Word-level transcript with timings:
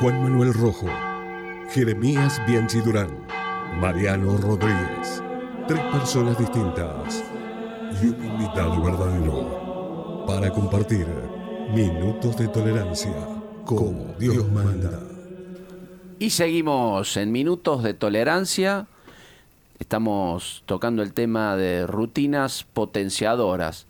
Juan 0.00 0.24
Manuel 0.24 0.52
Rojo, 0.52 0.88
Jeremías 1.70 2.42
Bianchi 2.48 2.80
Durán, 2.80 3.16
Mariano 3.80 4.36
Rodríguez. 4.38 5.22
Tres 5.68 5.80
personas 5.92 6.36
distintas 6.36 7.24
y 8.02 8.06
un 8.08 8.24
invitado 8.24 8.82
verdadero 8.82 10.24
para 10.26 10.50
compartir 10.50 11.06
minutos 11.72 12.36
de 12.36 12.48
tolerancia 12.48 13.14
como 13.64 14.12
Dios 14.18 14.50
manda. 14.50 14.98
Y 16.18 16.30
seguimos 16.30 17.16
en 17.16 17.30
minutos 17.30 17.84
de 17.84 17.94
tolerancia. 17.94 18.88
Estamos 19.78 20.64
tocando 20.66 21.04
el 21.04 21.12
tema 21.12 21.54
de 21.56 21.86
rutinas 21.86 22.64
potenciadoras. 22.64 23.86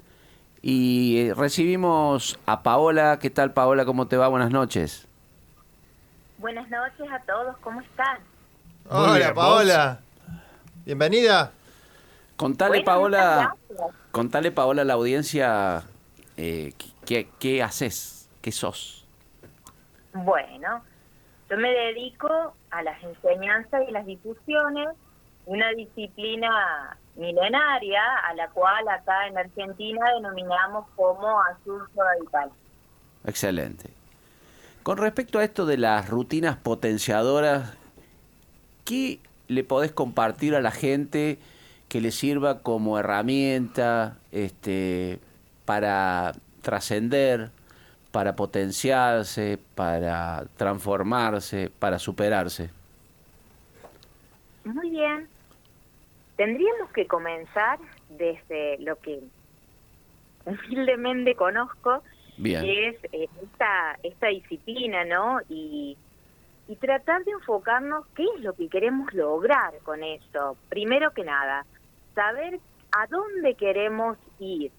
Y 0.61 1.33
recibimos 1.33 2.39
a 2.45 2.63
Paola. 2.63 3.19
¿Qué 3.19 3.31
tal, 3.31 3.55
Paola? 3.55 3.87
¿Cómo 3.87 4.07
te 4.07 4.19
va? 4.19 4.29
Buenas 4.29 4.51
noches. 4.51 5.09
Buenas 6.45 6.69
noches 6.69 7.11
a 7.11 7.21
todos, 7.21 7.57
¿cómo 7.63 7.81
están? 7.81 8.19
Hola, 8.91 9.33
Paola. 9.33 10.01
Bienvenida. 10.85 11.53
Contale, 12.37 12.83
Paola, 12.83 13.57
contale, 14.11 14.53
Paola, 14.53 14.83
a 14.83 14.85
la 14.85 14.93
audiencia 14.93 15.85
eh, 16.37 16.75
qué, 17.07 17.31
qué 17.39 17.63
haces, 17.63 18.29
qué 18.43 18.53
sos. 18.53 19.07
Bueno, 20.13 20.85
yo 21.49 21.57
me 21.57 21.71
dedico 21.71 22.55
a 22.71 22.83
las 22.83 23.03
enseñanzas 23.03 23.89
y 23.89 23.93
las 23.93 24.05
difusiones, 24.05 24.89
una 25.47 25.71
disciplina 25.71 26.99
milenaria 27.17 28.03
a 28.29 28.35
la 28.35 28.51
cual 28.51 28.87
acá 28.91 29.29
en 29.29 29.39
Argentina 29.39 30.13
denominamos 30.13 30.85
como 30.95 31.41
azul 31.41 31.89
radical. 31.97 32.51
Excelente. 33.25 34.04
Con 34.85 34.99
respecto 34.99 35.39
a 35.39 35.45
esto 35.45 35.65
de 35.65 35.79
las 35.79 36.11
rutinas 36.11 36.59
potenciadoras, 36.59 37.75
¿qué 38.85 39.19
le 39.49 39.65
podés 39.65 39.93
compartir 39.93 40.55
a 40.55 40.61
la 40.61 40.73
gente 40.73 41.39
que 41.89 42.03
le 42.03 42.11
sirva 42.11 42.61
como 42.61 42.99
herramienta 42.99 44.19
este, 44.31 45.21
para 45.65 46.33
trascender, 46.61 47.51
para 48.13 48.37
potenciarse, 48.37 49.59
para 49.75 50.45
transformarse, 50.59 51.71
para 51.79 51.99
superarse? 51.99 52.69
Muy 54.67 54.91
bien. 54.91 55.29
Tendríamos 56.37 56.91
que 56.93 57.07
comenzar 57.07 57.79
desde 58.11 58.77
lo 58.81 58.97
que 58.97 59.21
humildemente 60.45 61.35
conozco, 61.37 62.03
que 62.43 62.89
es 62.89 62.97
eh, 63.13 63.29
esta, 63.43 63.99
esta 64.03 64.29
disciplina, 64.29 65.05
¿no? 65.05 65.41
Y, 65.49 65.97
y 66.69 66.77
tratar 66.77 67.25
de 67.25 67.33
enfocarnos 67.33 68.07
qué 68.15 68.25
es 68.37 68.43
lo 68.43 68.55
que 68.55 68.69
queremos 68.69 69.13
lograr 69.15 69.75
con 69.83 70.03
eso. 70.03 70.57
Primero 70.69 71.13
que 71.13 71.25
nada, 71.25 71.67
saber 72.15 72.61
a 72.93 73.07
dónde 73.07 73.55
queremos 73.55 74.19
ir. 74.39 74.71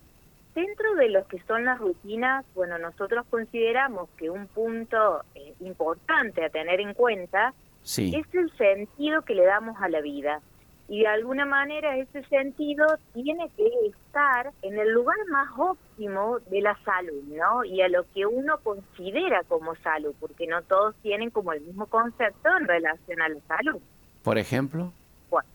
Dentro 0.53 0.95
de 0.95 1.09
lo 1.09 1.27
que 1.27 1.41
son 1.41 1.65
las 1.65 1.79
rutinas, 1.79 2.45
bueno, 2.55 2.77
nosotros 2.77 3.25
consideramos 3.29 4.09
que 4.17 4.29
un 4.29 4.47
punto 4.47 5.21
eh, 5.35 5.53
importante 5.59 6.45
a 6.45 6.49
tener 6.49 6.79
en 6.79 6.93
cuenta 6.93 7.53
es 7.83 8.33
el 8.33 8.51
sentido 8.57 9.21
que 9.23 9.35
le 9.35 9.45
damos 9.45 9.79
a 9.81 9.89
la 9.89 10.01
vida 10.01 10.41
y 10.87 10.99
de 10.99 11.07
alguna 11.07 11.45
manera 11.45 11.97
ese 11.97 12.23
sentido 12.25 12.85
tiene 13.13 13.49
que 13.57 13.67
estar 13.87 14.51
en 14.61 14.77
el 14.77 14.91
lugar 14.91 15.17
más 15.29 15.49
óptimo 15.57 16.39
de 16.51 16.61
la 16.61 16.77
salud, 16.83 17.23
¿no? 17.29 17.63
Y 17.63 17.81
a 17.81 17.89
lo 17.89 18.05
que 18.13 18.25
uno 18.25 18.59
considera 18.59 19.41
como 19.47 19.75
salud, 19.77 20.13
porque 20.19 20.45
no 20.45 20.61
todos 20.61 20.95
tienen 21.01 21.31
como 21.31 21.53
el 21.53 21.61
mismo 21.61 21.87
concepto 21.87 22.49
en 22.59 22.67
relación 22.67 23.21
a 23.21 23.29
la 23.29 23.39
salud. 23.47 23.81
Por 24.23 24.37
ejemplo. 24.37 24.91
Bueno, 25.29 25.49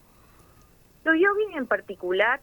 los 1.05 1.15
yogis 1.15 1.57
en 1.57 1.67
particular, 1.67 2.41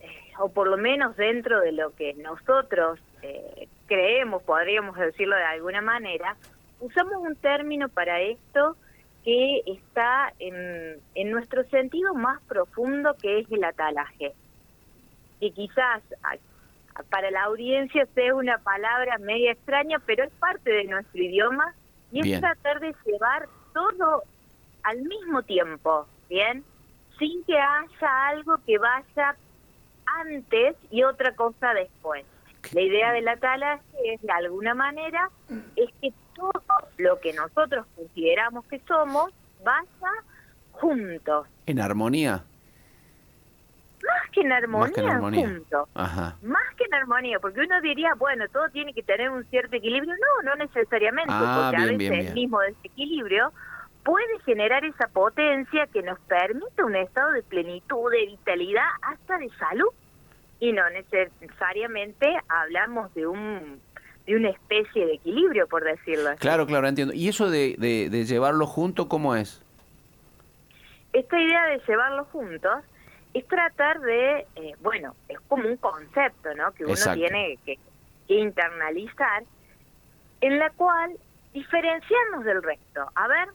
eh, 0.00 0.06
o 0.38 0.50
por 0.50 0.68
lo 0.68 0.76
menos 0.76 1.16
dentro 1.16 1.60
de 1.60 1.72
lo 1.72 1.94
que 1.96 2.14
nosotros 2.14 3.00
eh, 3.22 3.68
creemos, 3.86 4.44
podríamos 4.44 4.96
decirlo 4.96 5.34
de 5.34 5.44
alguna 5.44 5.80
manera, 5.80 6.36
usamos 6.78 7.14
un 7.16 7.34
término 7.34 7.88
para 7.88 8.20
esto 8.20 8.76
que 9.24 9.62
está 9.66 10.32
en, 10.38 11.00
en 11.14 11.30
nuestro 11.30 11.64
sentido 11.68 12.14
más 12.14 12.40
profundo, 12.42 13.14
que 13.20 13.40
es 13.40 13.50
el 13.50 13.64
atalaje. 13.64 14.32
Y 15.40 15.52
quizás 15.52 16.02
para 17.10 17.30
la 17.30 17.44
audiencia 17.44 18.06
sea 18.14 18.34
una 18.34 18.58
palabra 18.58 19.18
media 19.18 19.52
extraña, 19.52 19.98
pero 20.00 20.24
es 20.24 20.32
parte 20.34 20.70
de 20.70 20.84
nuestro 20.84 21.22
idioma 21.22 21.74
y 22.10 22.32
es 22.32 22.40
tratar 22.40 22.80
de 22.80 22.94
llevar 23.04 23.48
todo 23.72 24.22
al 24.82 25.02
mismo 25.02 25.42
tiempo, 25.42 26.06
¿bien? 26.28 26.64
Sin 27.18 27.44
que 27.44 27.58
haya 27.58 28.28
algo 28.28 28.58
que 28.66 28.78
vaya 28.78 29.36
antes 30.06 30.76
y 30.90 31.02
otra 31.02 31.34
cosa 31.34 31.74
después. 31.74 32.24
La 32.72 32.80
idea 32.80 33.12
del 33.12 33.28
atalaje 33.28 33.84
es, 34.04 34.20
de 34.22 34.32
alguna 34.32 34.74
manera, 34.74 35.30
es 35.76 35.90
que 36.00 36.12
todo 36.38 36.62
lo 36.98 37.20
que 37.20 37.32
nosotros 37.32 37.86
consideramos 37.96 38.64
que 38.66 38.80
somos 38.86 39.32
vaya 39.64 40.12
juntos. 40.72 41.46
¿En 41.66 41.80
armonía? 41.80 42.44
Más 44.02 44.30
que 44.30 44.40
en 44.40 44.52
armonía, 44.52 45.18
juntos. 45.18 45.88
Más 45.94 46.74
que 46.76 46.84
en 46.84 46.94
armonía, 46.94 47.38
porque 47.40 47.60
uno 47.60 47.80
diría, 47.80 48.14
bueno, 48.14 48.46
todo 48.48 48.68
tiene 48.70 48.94
que 48.94 49.02
tener 49.02 49.28
un 49.30 49.44
cierto 49.46 49.76
equilibrio. 49.76 50.14
No, 50.14 50.50
no 50.50 50.56
necesariamente, 50.56 51.32
ah, 51.34 51.70
porque 51.70 51.82
a 51.82 51.86
veces 51.86 52.28
el 52.28 52.34
mismo 52.34 52.60
desequilibrio 52.60 53.52
puede 54.04 54.38
generar 54.46 54.84
esa 54.84 55.08
potencia 55.08 55.86
que 55.88 56.02
nos 56.02 56.18
permite 56.20 56.82
un 56.82 56.96
estado 56.96 57.32
de 57.32 57.42
plenitud, 57.42 58.10
de 58.10 58.26
vitalidad, 58.26 58.86
hasta 59.02 59.38
de 59.38 59.50
salud. 59.58 59.90
Y 60.60 60.72
no 60.72 60.82
necesariamente 60.90 62.36
hablamos 62.48 63.12
de 63.14 63.26
un 63.26 63.80
de 64.28 64.36
una 64.36 64.50
especie 64.50 65.06
de 65.06 65.14
equilibrio, 65.14 65.66
por 65.68 65.82
decirlo 65.82 66.28
así. 66.28 66.38
Claro, 66.40 66.66
claro, 66.66 66.86
entiendo. 66.86 67.14
¿Y 67.14 67.28
eso 67.28 67.50
de, 67.50 67.76
de, 67.78 68.24
llevarlo 68.26 68.66
junto, 68.66 69.08
cómo 69.08 69.34
es? 69.34 69.62
Esta 71.14 71.40
idea 71.40 71.64
de 71.68 71.80
llevarlo 71.88 72.26
juntos 72.26 72.84
es 73.32 73.48
tratar 73.48 73.98
de, 74.00 74.46
eh, 74.56 74.74
bueno, 74.82 75.14
es 75.28 75.40
como 75.48 75.66
un 75.66 75.78
concepto, 75.78 76.54
¿no? 76.54 76.72
Que 76.72 76.84
uno 76.84 77.14
tiene 77.14 77.58
que, 77.64 77.78
internalizar, 78.28 79.44
en 80.42 80.58
la 80.58 80.68
cual 80.70 81.16
diferenciarnos 81.54 82.44
del 82.44 82.62
resto. 82.62 83.10
A 83.14 83.28
ver, 83.28 83.48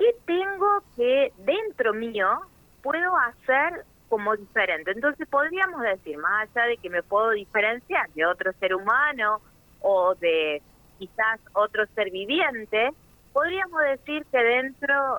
¿qué 0.00 0.12
tengo 0.26 0.82
que 0.96 1.32
dentro 1.38 1.94
mío 1.94 2.40
puedo 2.82 3.16
hacer 3.16 3.84
como 4.08 4.34
diferente? 4.34 4.90
Entonces 4.90 5.28
podríamos 5.28 5.82
decir, 5.82 6.18
más 6.18 6.48
allá 6.56 6.66
de 6.66 6.78
que 6.78 6.90
me 6.90 7.04
puedo 7.04 7.30
diferenciar 7.30 8.10
de 8.10 8.26
otro 8.26 8.52
ser 8.54 8.74
humano 8.74 9.40
o 9.84 10.14
de 10.14 10.62
quizás 10.98 11.38
otro 11.52 11.84
ser 11.94 12.10
viviente, 12.10 12.90
podríamos 13.32 13.80
decir 13.82 14.24
que 14.32 14.38
dentro 14.38 15.18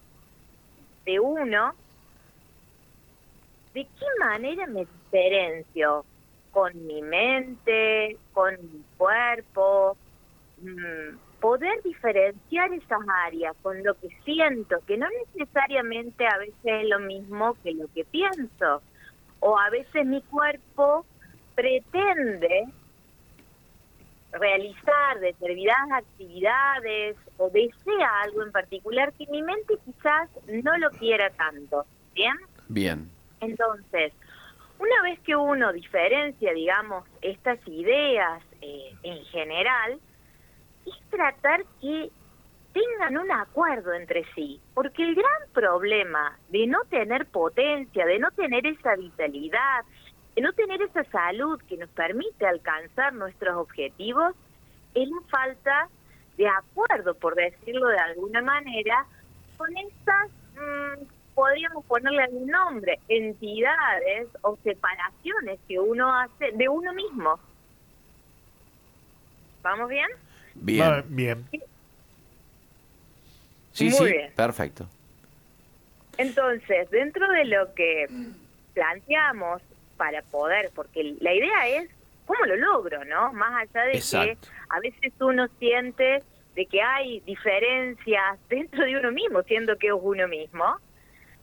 de 1.05 1.19
uno, 1.19 1.75
¿de 3.75 3.83
qué 3.83 4.05
manera 4.19 4.65
me 4.65 4.85
diferencio? 4.85 6.03
Con 6.51 6.87
mi 6.87 7.01
mente, 7.03 8.17
con 8.33 8.55
mi 8.55 8.81
cuerpo, 8.97 9.97
mm, 10.61 11.17
poder 11.39 11.83
diferenciar 11.83 12.73
esas 12.73 13.01
áreas 13.27 13.55
con 13.61 13.83
lo 13.83 13.93
que 13.99 14.09
siento, 14.23 14.77
que 14.87 14.97
no 14.97 15.05
necesariamente 15.35 16.25
a 16.25 16.39
veces 16.39 16.55
es 16.63 16.89
lo 16.89 16.99
mismo 17.01 17.55
que 17.61 17.73
lo 17.73 17.87
que 17.93 18.03
pienso, 18.05 18.81
o 19.41 19.59
a 19.59 19.69
veces 19.69 20.07
mi 20.07 20.23
cuerpo 20.23 21.05
pretende 21.53 22.65
realizar 24.39 25.19
determinadas 25.19 26.03
actividades 26.03 27.17
o 27.37 27.49
desea 27.49 28.21
algo 28.23 28.43
en 28.43 28.51
particular 28.51 29.13
que 29.13 29.25
mi 29.27 29.41
mente 29.41 29.75
quizás 29.85 30.29
no 30.47 30.77
lo 30.77 30.89
quiera 30.91 31.29
tanto. 31.31 31.85
¿Bien? 32.13 32.35
Bien. 32.67 33.09
Entonces, 33.41 34.13
una 34.79 35.01
vez 35.03 35.19
que 35.21 35.35
uno 35.35 35.71
diferencia, 35.73 36.53
digamos, 36.53 37.05
estas 37.21 37.59
ideas 37.67 38.41
eh, 38.61 38.93
en 39.03 39.23
general, 39.25 39.99
es 40.85 41.09
tratar 41.09 41.65
que 41.81 42.09
tengan 42.73 43.17
un 43.17 43.31
acuerdo 43.31 43.93
entre 43.93 44.25
sí, 44.35 44.59
porque 44.73 45.03
el 45.03 45.15
gran 45.15 45.49
problema 45.53 46.37
de 46.49 46.67
no 46.67 46.79
tener 46.89 47.25
potencia, 47.27 48.05
de 48.05 48.19
no 48.19 48.31
tener 48.31 48.67
esa 48.67 48.95
vitalidad, 48.97 49.85
no 50.41 50.53
tener 50.53 50.81
esa 50.81 51.03
salud 51.05 51.61
que 51.67 51.77
nos 51.77 51.89
permite 51.89 52.45
alcanzar 52.45 53.13
nuestros 53.13 53.55
objetivos 53.55 54.35
es 54.93 55.07
la 55.07 55.21
falta 55.29 55.89
de 56.37 56.47
acuerdo, 56.47 57.13
por 57.15 57.35
decirlo 57.35 57.87
de 57.87 57.99
alguna 57.99 58.41
manera, 58.41 59.05
con 59.57 59.75
estas, 59.77 60.29
mm, 60.55 61.05
podríamos 61.33 61.85
ponerle 61.85 62.23
algún 62.23 62.47
nombre, 62.47 62.99
entidades 63.07 64.27
o 64.41 64.57
separaciones 64.63 65.59
que 65.67 65.79
uno 65.79 66.13
hace 66.13 66.51
de 66.53 66.67
uno 66.67 66.93
mismo. 66.93 67.39
¿Vamos 69.61 69.89
bien? 69.89 70.07
Bien. 70.55 71.03
bien. 71.07 71.45
Sí, 73.71 73.91
sí, 73.91 74.13
perfecto. 74.35 74.87
Entonces, 76.17 76.89
dentro 76.91 77.27
de 77.29 77.45
lo 77.45 77.73
que 77.73 78.07
planteamos 78.73 79.61
para 79.97 80.21
poder, 80.23 80.71
porque 80.75 81.15
la 81.19 81.33
idea 81.33 81.67
es 81.67 81.89
cómo 82.25 82.45
lo 82.45 82.55
logro, 82.55 83.05
¿no? 83.05 83.33
Más 83.33 83.63
allá 83.63 83.85
de 83.85 83.93
que 83.93 84.37
a 84.69 84.79
veces 84.79 85.13
uno 85.19 85.47
siente 85.59 86.23
de 86.55 86.65
que 86.65 86.81
hay 86.81 87.19
diferencias 87.21 88.39
dentro 88.49 88.85
de 88.85 88.97
uno 88.97 89.11
mismo, 89.11 89.43
siendo 89.43 89.77
que 89.77 89.87
es 89.87 89.93
uno 89.93 90.27
mismo. 90.27 90.77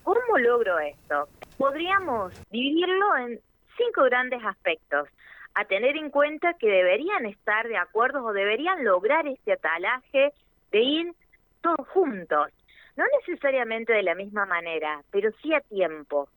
¿Cómo 0.03 0.39
logro 0.39 0.79
esto? 0.79 1.29
Podríamos 1.59 2.33
dividirlo 2.51 3.17
en 3.19 3.41
cinco 3.77 4.05
grandes 4.05 4.45
aspectos 4.45 5.09
a 5.55 5.65
tener 5.67 5.97
en 5.97 6.11
cuenta 6.11 6.55
que 6.55 6.69
deberían 6.69 7.27
estar 7.27 7.69
de 7.69 7.77
acuerdo 7.77 8.25
o 8.25 8.33
deberían 8.33 8.85
lograr 8.85 9.27
este 9.27 9.53
atalaje 9.53 10.33
de 10.73 10.81
ir 10.81 11.13
todos 11.61 11.87
juntos. 11.89 12.49
No 12.97 13.05
necesariamente 13.21 13.93
de 13.93 14.03
la 14.03 14.15
misma 14.15 14.47
manera, 14.47 15.03
pero 15.11 15.31
sí 15.43 15.55
a 15.55 15.61
tiempo, 15.61 16.29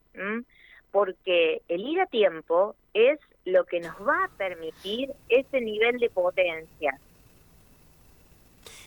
porque 0.95 1.62
el 1.68 1.81
ir 1.81 2.00
a 2.00 2.06
tiempo 2.06 2.74
es 2.94 3.19
lo 3.44 3.65
que 3.65 3.81
nos 3.81 3.95
va 3.95 4.24
a 4.24 4.30
permitir 4.38 5.12
ese 5.27 5.59
nivel 5.59 6.00
de 6.00 6.09
potencia. 6.09 6.97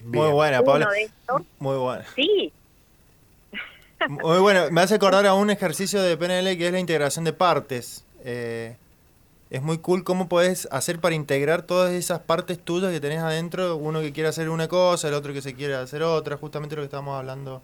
Muy 0.02 0.30
buena, 0.30 0.62
Paula. 0.62 0.88
Muy 1.58 1.76
buena. 1.76 2.06
Sí. 2.16 2.50
Muy 4.08 4.38
bueno. 4.38 4.70
Me 4.70 4.80
hace 4.80 4.94
acordar 4.94 5.26
a 5.26 5.34
un 5.34 5.50
ejercicio 5.50 6.00
de 6.00 6.16
PNL 6.16 6.56
que 6.56 6.68
es 6.68 6.72
la 6.72 6.80
integración 6.80 7.26
de 7.26 7.34
partes. 7.34 8.06
Eh, 8.24 8.74
es 9.50 9.60
muy 9.60 9.76
cool 9.76 10.02
cómo 10.02 10.30
puedes 10.30 10.66
hacer 10.72 11.00
para 11.00 11.14
integrar 11.14 11.60
todas 11.60 11.92
esas 11.92 12.20
partes 12.20 12.58
tuyas 12.58 12.90
que 12.90 13.00
tenés 13.00 13.18
adentro. 13.18 13.76
Uno 13.76 14.00
que 14.00 14.14
quiere 14.14 14.30
hacer 14.30 14.48
una 14.48 14.66
cosa, 14.66 15.08
el 15.08 15.14
otro 15.14 15.34
que 15.34 15.42
se 15.42 15.52
quiere 15.52 15.74
hacer 15.74 16.02
otra. 16.02 16.38
Justamente 16.38 16.74
lo 16.74 16.80
que 16.80 16.86
estábamos 16.86 17.18
hablando 17.18 17.60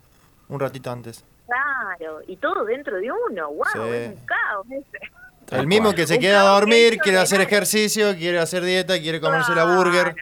un 0.50 0.60
ratito 0.60 0.90
antes. 0.90 1.24
Claro, 1.46 2.20
y 2.26 2.36
todo 2.36 2.64
dentro 2.64 2.96
de 2.96 3.10
uno. 3.10 3.48
¡Wow! 3.48 3.84
Es 3.92 4.08
un 4.08 4.26
caos 4.26 4.66
ese. 4.70 5.10
El 5.50 5.66
mismo 5.66 5.92
que 5.92 6.06
se 6.06 6.18
queda 6.18 6.40
a 6.40 6.54
dormir, 6.54 6.98
quiere 6.98 7.18
hacer 7.18 7.40
ejercicio, 7.40 8.16
quiere 8.16 8.38
hacer 8.38 8.62
dieta, 8.64 8.98
quiere 8.98 9.20
comerse 9.20 9.54
la 9.54 9.76
burger. 9.76 10.14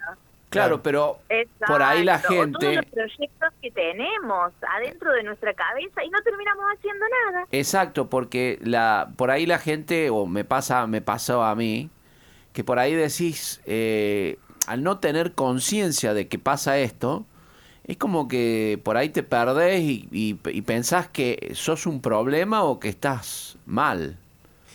Claro, 0.51 0.83
pero 0.83 1.19
por 1.67 1.83
ahí 1.83 2.05
la 2.05 2.19
gente... 2.19 2.59
todos 2.59 2.75
los 2.77 2.85
proyectos 2.87 3.53
que 3.63 3.71
tenemos 3.71 4.53
adentro 4.77 5.11
de 5.13 5.23
nuestra 5.23 5.55
cabeza 5.55 6.05
y 6.05 6.11
no 6.11 6.21
terminamos 6.23 6.65
haciendo 6.77 7.07
nada. 7.09 7.47
Exacto, 7.51 8.11
porque 8.11 8.59
la 8.63 9.09
por 9.17 9.31
ahí 9.31 9.47
la 9.47 9.59
gente, 9.59 10.11
o 10.11 10.27
me 10.27 10.45
pasa 10.45 10.87
me 10.87 11.01
pasó 11.01 11.43
a 11.43 11.55
mí, 11.55 11.89
que 12.53 12.65
por 12.65 12.79
ahí 12.79 12.95
decís, 12.95 13.63
eh, 13.65 14.37
al 14.67 14.83
no 14.83 14.99
tener 14.99 15.33
conciencia 15.33 16.13
de 16.13 16.29
que 16.29 16.39
pasa 16.39 16.77
esto, 16.79 17.25
es 17.85 17.97
como 17.97 18.29
que 18.29 18.81
por 18.85 18.97
ahí 18.97 19.09
te 19.09 19.23
perdés 19.23 19.81
y, 19.81 20.09
y, 20.13 20.63
pensás 20.63 21.09
que 21.09 21.51
sos 21.55 21.87
un 21.87 22.01
problema 22.01 22.63
o 22.63 22.79
que 22.79 22.89
estás 22.89 23.57
mal. 23.67 24.17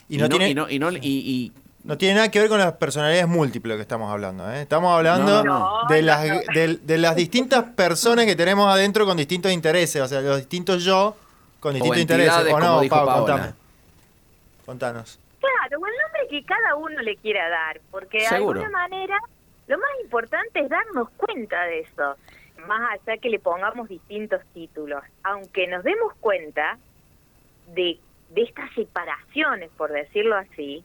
Y, 0.10 0.18
no, 0.18 0.28
tiene... 0.28 0.50
y, 0.50 0.56
no, 0.56 0.68
y, 0.70 1.52
no 1.84 1.98
tiene 1.98 2.16
nada 2.16 2.30
que 2.30 2.40
ver 2.40 2.50
con 2.50 2.60
las 2.60 2.74
personalidades 2.74 3.30
múltiples 3.30 3.78
que 3.78 3.82
estamos 3.82 4.12
hablando. 4.12 4.52
¿eh? 4.52 4.62
Estamos 4.62 4.94
hablando 4.94 5.86
de, 5.88 6.02
las, 6.02 6.22
de, 6.54 6.98
las 6.98 7.16
distintas 7.16 7.64
personas 7.64 8.26
que 8.26 8.36
tenemos 8.36 8.70
adentro 8.70 9.06
con 9.06 9.16
distintos 9.16 9.54
intereses. 9.54 10.02
O 10.02 10.08
sea, 10.08 10.20
los 10.20 10.38
distintos 10.38 10.84
yo 10.84 11.16
con 11.62 11.74
distintos 11.74 12.02
intereses. 12.02 12.54
¿O 12.54 12.60
no, 12.60 12.82
Pau? 12.90 13.26
Contanos. 14.66 15.18
Claro, 15.40 15.82
o 15.82 15.88
el 15.88 15.94
nombre 15.94 16.28
que 16.30 16.44
cada 16.44 16.76
uno 16.76 17.02
le 17.02 17.16
quiera 17.16 17.48
dar. 17.48 17.80
Porque 17.90 18.20
de 18.20 18.28
alguna 18.28 18.70
manera 18.70 19.18
lo 19.68 19.78
más 19.78 19.90
importante 20.04 20.60
es 20.60 20.70
darnos 20.70 21.10
cuenta 21.12 21.64
de 21.64 21.80
eso. 21.80 22.16
Más 22.68 23.00
allá 23.00 23.18
que 23.18 23.30
le 23.30 23.40
pongamos 23.40 23.88
distintos 23.88 24.42
títulos. 24.54 25.04
Aunque 25.24 25.68
nos 25.68 25.84
demos 25.84 26.14
cuenta 26.20 26.78
de, 27.74 27.98
de 28.30 28.42
estas 28.42 28.74
separaciones, 28.74 29.70
por 29.78 29.92
decirlo 29.92 30.36
así, 30.36 30.84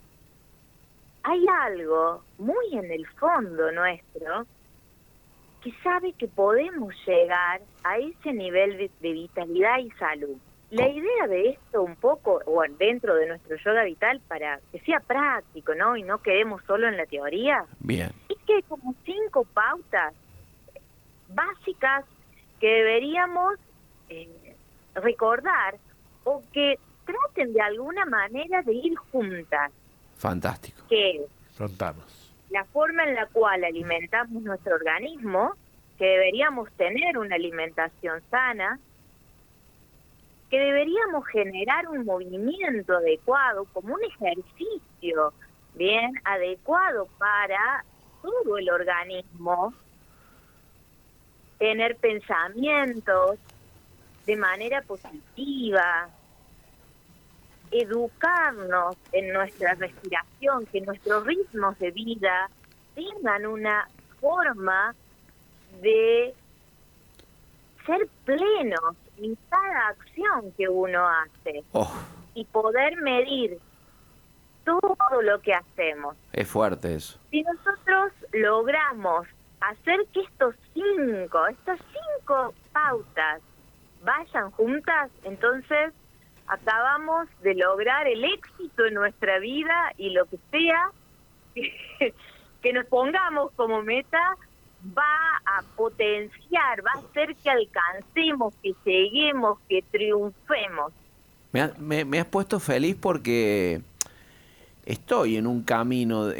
hay 1.22 1.44
algo 1.62 2.22
muy 2.38 2.66
en 2.72 2.90
el 2.90 3.06
fondo 3.06 3.70
nuestro 3.72 4.46
que 5.62 5.72
sabe 5.82 6.12
que 6.14 6.26
podemos 6.26 6.94
llegar 7.06 7.60
a 7.84 7.98
ese 7.98 8.32
nivel 8.32 8.90
de, 9.00 9.12
vitalidad 9.12 9.78
y 9.78 9.90
salud. 9.92 10.36
La 10.70 10.88
idea 10.88 11.28
de 11.28 11.50
esto 11.50 11.82
un 11.82 11.96
poco, 11.96 12.40
o 12.46 12.62
dentro 12.78 13.14
de 13.14 13.28
nuestro 13.28 13.56
yoga 13.56 13.84
vital, 13.84 14.20
para 14.26 14.58
que 14.72 14.80
sea 14.80 15.00
práctico, 15.00 15.74
¿no? 15.74 15.96
Y 15.96 16.02
no 16.02 16.18
quedemos 16.18 16.62
solo 16.66 16.88
en 16.88 16.96
la 16.96 17.06
teoría. 17.06 17.66
Bien. 17.78 18.10
Es 18.28 18.38
que 18.46 18.54
hay 18.54 18.62
como 18.62 18.94
cinco 19.04 19.44
pautas 19.44 20.14
básicas 21.34 22.04
que 22.60 22.68
deberíamos 22.68 23.54
eh, 24.08 24.54
recordar 24.94 25.76
o 26.24 26.42
que 26.52 26.78
traten 27.04 27.52
de 27.52 27.60
alguna 27.60 28.04
manera 28.04 28.62
de 28.62 28.74
ir 28.74 28.94
juntas. 28.96 29.72
Fantástico. 30.16 30.86
Que 30.88 31.24
La 32.50 32.64
forma 32.66 33.04
en 33.04 33.14
la 33.14 33.26
cual 33.26 33.64
alimentamos 33.64 34.42
nuestro 34.42 34.74
organismo, 34.74 35.54
que 35.98 36.04
deberíamos 36.04 36.70
tener 36.72 37.18
una 37.18 37.34
alimentación 37.36 38.22
sana, 38.30 38.78
que 40.50 40.58
deberíamos 40.58 41.26
generar 41.28 41.88
un 41.88 42.04
movimiento 42.04 42.94
adecuado, 42.96 43.64
como 43.72 43.94
un 43.94 44.04
ejercicio 44.04 45.32
bien 45.74 46.12
adecuado 46.24 47.08
para 47.18 47.84
todo 48.20 48.58
el 48.58 48.70
organismo, 48.70 49.72
tener 51.62 51.94
pensamientos 51.94 53.38
de 54.26 54.34
manera 54.34 54.82
positiva, 54.82 56.08
educarnos 57.70 58.96
en 59.12 59.32
nuestra 59.32 59.74
respiración, 59.74 60.66
que 60.66 60.80
nuestros 60.80 61.24
ritmos 61.24 61.78
de 61.78 61.92
vida 61.92 62.50
tengan 62.96 63.46
una 63.46 63.88
forma 64.20 64.92
de 65.80 66.34
ser 67.86 68.08
plenos 68.24 68.96
en 69.18 69.38
cada 69.48 69.90
acción 69.90 70.50
que 70.56 70.68
uno 70.68 71.08
hace 71.08 71.62
oh. 71.74 71.94
y 72.34 72.44
poder 72.46 72.96
medir 72.96 73.60
todo 74.64 75.22
lo 75.22 75.40
que 75.40 75.54
hacemos. 75.54 76.16
Es 76.32 76.48
fuerte 76.48 76.96
eso. 76.96 77.20
Si 77.30 77.42
nosotros 77.42 78.10
logramos 78.32 79.28
hacer 79.70 80.00
que 80.12 80.20
estos 80.20 80.54
cinco, 80.74 81.46
estas 81.46 81.78
cinco 81.92 82.54
pautas 82.72 83.40
vayan 84.04 84.50
juntas, 84.52 85.10
entonces 85.24 85.92
acabamos 86.46 87.28
de 87.42 87.54
lograr 87.54 88.06
el 88.06 88.24
éxito 88.24 88.86
en 88.86 88.94
nuestra 88.94 89.38
vida 89.38 89.92
y 89.96 90.10
lo 90.10 90.26
que 90.26 90.38
sea 90.50 90.90
que, 92.62 92.72
nos 92.72 92.86
pongamos 92.86 93.52
como 93.52 93.82
meta 93.82 94.36
va 94.96 95.40
a 95.46 95.62
potenciar, 95.76 96.84
va 96.84 96.90
a 96.96 96.98
hacer 96.98 97.36
que 97.36 97.50
alcancemos, 97.50 98.54
que 98.62 98.74
lleguemos, 98.84 99.58
que 99.68 99.82
triunfemos. 99.90 100.92
Me, 101.52 102.04
me, 102.04 102.18
has 102.18 102.26
puesto 102.26 102.58
feliz 102.58 102.96
porque 103.00 103.82
estoy 104.86 105.36
en 105.36 105.46
un 105.46 105.62
camino 105.62 106.30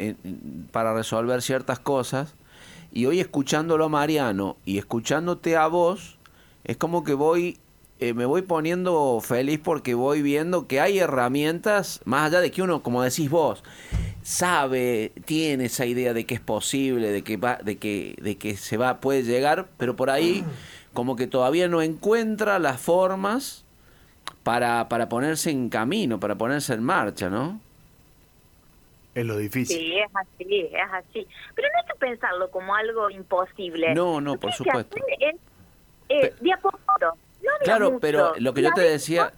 para 0.71 0.93
resolver 0.93 1.41
ciertas 1.41 1.79
cosas 1.79 2.35
y 2.93 3.05
hoy 3.07 3.19
escuchándolo 3.19 3.85
a 3.85 3.89
Mariano 3.89 4.57
y 4.65 4.77
escuchándote 4.77 5.57
a 5.57 5.67
vos, 5.67 6.17
es 6.63 6.77
como 6.77 7.03
que 7.03 7.13
voy 7.13 7.57
eh, 7.99 8.13
me 8.13 8.25
voy 8.25 8.41
poniendo 8.41 9.21
feliz 9.21 9.61
porque 9.63 9.93
voy 9.93 10.21
viendo 10.21 10.67
que 10.67 10.81
hay 10.81 10.99
herramientas, 10.99 12.01
más 12.03 12.27
allá 12.27 12.41
de 12.41 12.51
que 12.51 12.61
uno, 12.61 12.83
como 12.83 13.01
decís 13.01 13.29
vos, 13.29 13.63
sabe, 14.23 15.13
tiene 15.25 15.65
esa 15.65 15.85
idea 15.85 16.13
de 16.13 16.25
que 16.25 16.35
es 16.35 16.41
posible, 16.41 17.11
de 17.11 17.21
que 17.21 17.37
va, 17.37 17.59
de 17.63 17.77
que, 17.77 18.15
de 18.21 18.37
que 18.37 18.57
se 18.57 18.77
va, 18.77 18.99
puede 18.99 19.23
llegar, 19.23 19.69
pero 19.77 19.95
por 19.95 20.09
ahí 20.09 20.43
como 20.93 21.15
que 21.15 21.27
todavía 21.27 21.67
no 21.67 21.81
encuentra 21.81 22.59
las 22.59 22.81
formas 22.81 23.63
para, 24.43 24.89
para 24.89 25.07
ponerse 25.07 25.51
en 25.51 25.69
camino, 25.69 26.19
para 26.19 26.35
ponerse 26.35 26.73
en 26.73 26.83
marcha, 26.83 27.29
¿no? 27.29 27.61
Es 29.15 29.25
lo 29.25 29.37
difícil. 29.37 29.77
Sí, 29.77 29.99
es 29.99 30.11
así, 30.15 30.69
es 30.71 30.91
así. 30.91 31.27
Pero 31.55 31.67
no 31.71 31.79
hay 31.79 31.85
que 31.85 31.99
pensarlo 31.99 32.49
como 32.49 32.75
algo 32.75 33.09
imposible. 33.09 33.93
No, 33.93 34.19
no, 34.19 34.39
por 34.39 34.51
supuesto. 34.53 34.97
es, 35.19 36.39
de 36.39 36.53
a 36.53 36.57
poco 36.57 36.79
claro, 37.63 37.99
pero 37.99 38.33
lo 38.37 38.53
que 38.53 38.61
yo 38.61 38.71
te 38.73 38.81
decía, 38.81 39.33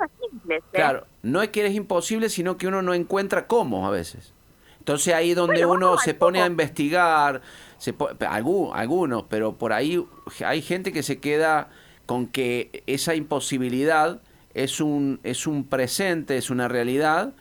¿eh? 0.49 0.59
claro, 0.71 1.05
no 1.23 1.41
es 1.41 1.49
que 1.49 1.61
eres 1.61 1.75
imposible, 1.75 2.29
sino 2.29 2.57
que 2.57 2.67
uno 2.67 2.81
no 2.81 2.93
encuentra 2.93 3.47
cómo 3.47 3.87
a 3.87 3.91
veces. 3.91 4.33
Entonces 4.79 5.13
ahí 5.13 5.33
donde 5.33 5.65
uno 5.65 5.97
se 5.97 6.13
pone 6.13 6.41
a 6.41 6.45
investigar, 6.45 7.41
se 7.77 7.93
algunos, 8.29 9.23
pero 9.23 9.53
por 9.53 9.73
ahí 9.73 10.05
hay 10.45 10.61
gente 10.61 10.93
que 10.93 11.01
se 11.01 11.19
queda 11.19 11.69
con 12.05 12.27
que 12.27 12.83
esa 12.85 13.15
imposibilidad 13.15 14.21
es 14.53 14.79
un, 14.79 15.19
es 15.23 15.47
un 15.47 15.65
presente, 15.65 16.37
es 16.37 16.51
una 16.51 16.67
realidad 16.67 17.33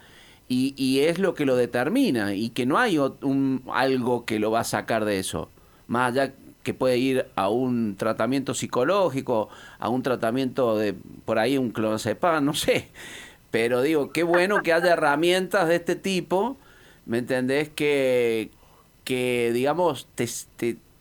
y, 0.48 0.74
y 0.76 1.00
es 1.00 1.18
lo 1.18 1.34
que 1.34 1.46
lo 1.46 1.56
determina 1.56 2.34
y 2.34 2.50
que 2.50 2.66
no 2.66 2.78
hay 2.78 2.98
un, 2.98 3.62
algo 3.72 4.24
que 4.24 4.38
lo 4.38 4.50
va 4.50 4.60
a 4.60 4.64
sacar 4.64 5.04
de 5.04 5.18
eso. 5.18 5.48
Más 5.86 6.12
allá 6.12 6.34
que 6.62 6.74
puede 6.74 6.98
ir 6.98 7.26
a 7.36 7.48
un 7.48 7.96
tratamiento 7.96 8.54
psicológico, 8.54 9.48
a 9.78 9.88
un 9.88 10.02
tratamiento 10.02 10.76
de 10.76 10.94
por 11.24 11.38
ahí 11.38 11.58
un 11.58 11.70
clonazepam, 11.70 12.44
no 12.44 12.54
sé. 12.54 12.88
Pero 13.50 13.82
digo, 13.82 14.10
qué 14.10 14.24
bueno 14.24 14.62
que 14.62 14.72
haya 14.72 14.92
herramientas 14.94 15.68
de 15.68 15.76
este 15.76 15.94
tipo, 15.94 16.56
¿me 17.06 17.18
entendés? 17.18 17.68
Que, 17.68 18.50
que 19.04 19.52
digamos, 19.54 20.08
te, 20.14 20.28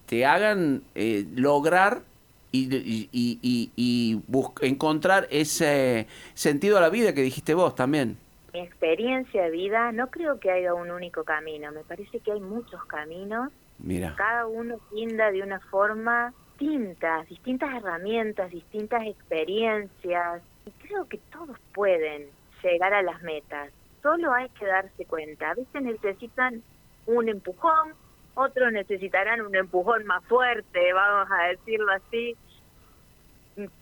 te, 0.05 0.25
hagan 0.25 0.83
eh, 0.93 1.25
lograr 1.35 2.03
y, 2.51 2.75
y, 2.75 3.09
y, 3.12 3.71
y 3.75 4.21
encontrar 4.62 5.27
ese 5.31 6.07
sentido 6.35 6.77
a 6.77 6.81
la 6.81 6.89
vida 6.89 7.13
que 7.13 7.23
dijiste 7.23 7.55
vos 7.55 7.73
también. 7.75 8.17
Mi 8.53 8.62
experiencia 8.62 9.43
de 9.43 9.50
vida, 9.50 9.91
no 9.91 10.12
creo 10.12 10.39
que 10.39 10.51
haya 10.51 10.74
un 10.74 10.91
único 10.91 11.24
camino, 11.24 11.72
me 11.72 11.83
parece 11.83 12.19
que 12.19 12.31
hay 12.31 12.39
muchos 12.39 12.83
caminos 12.86 13.51
Mira. 13.79 14.15
Cada 14.15 14.48
uno 14.48 14.79
brinda 14.91 15.31
de 15.31 15.41
una 15.41 15.60
forma 15.60 16.33
distinta, 16.60 17.24
distintas 17.29 17.74
herramientas, 17.75 18.51
distintas 18.51 19.03
experiencias. 19.05 20.41
Y 20.65 20.72
creo 20.88 21.07
que 21.07 21.17
todos 21.31 21.57
pueden 21.74 22.27
llegar 22.63 22.93
a 22.93 23.01
las 23.01 23.22
metas. 23.24 23.72
Solo 24.01 24.33
hay 24.33 24.50
que 24.50 24.65
darse 24.65 25.05
cuenta. 25.05 25.51
A 25.51 25.55
veces 25.55 25.81
necesitan 25.81 26.62
un 27.05 27.27
empujón, 27.27 27.93
otros 28.36 28.72
necesitarán 28.72 29.41
un 29.41 29.55
empujón 29.55 30.05
más 30.05 30.24
fuerte, 30.25 30.93
vamos 30.93 31.29
a 31.31 31.48
decirlo 31.48 31.91
así. 31.91 32.38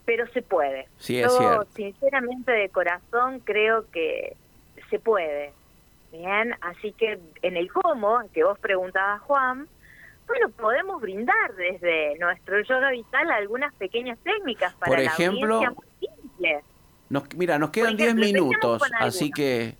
Pero 0.05 0.27
se 0.27 0.41
puede. 0.41 0.87
Sí, 0.97 1.19
es 1.19 1.31
Yo, 1.39 1.63
sinceramente, 1.75 2.51
de 2.51 2.69
corazón, 2.69 3.39
creo 3.39 3.89
que 3.91 4.35
se 4.91 4.99
puede. 4.99 5.53
Bien, 6.11 6.53
así 6.61 6.91
que 6.91 7.19
en 7.41 7.57
el 7.57 7.71
cómo, 7.71 8.19
que 8.33 8.43
vos 8.43 8.59
preguntabas, 8.59 9.21
Juan, 9.21 9.67
bueno, 10.27 10.49
podemos 10.49 11.01
brindar 11.01 11.55
desde 11.55 12.17
nuestro 12.19 12.61
yoga 12.61 12.91
vital 12.91 13.31
algunas 13.31 13.73
pequeñas 13.75 14.19
técnicas 14.19 14.73
para 14.75 14.91
Por 14.91 14.99
ejemplo, 14.99 15.61
la 15.61 15.71
muy 15.71 15.85
simple. 15.99 16.61
Nos, 17.09 17.23
mira, 17.35 17.57
nos 17.57 17.71
quedan 17.71 17.95
10 17.95 18.15
minutos, 18.15 18.81
así 18.99 19.31
que 19.31 19.75